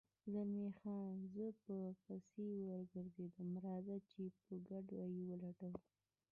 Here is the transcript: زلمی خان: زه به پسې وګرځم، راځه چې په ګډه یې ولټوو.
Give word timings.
زلمی 0.33 0.69
خان: 0.79 1.15
زه 1.33 1.45
به 1.65 1.77
پسې 2.03 2.47
وګرځم، 2.67 3.49
راځه 3.65 3.95
چې 4.09 4.23
په 4.43 4.53
ګډه 4.69 5.01
یې 5.13 5.21
ولټوو. 5.29 5.79